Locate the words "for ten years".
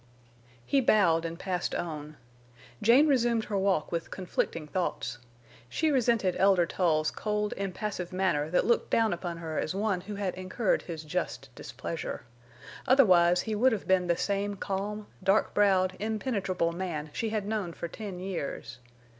17.71-18.79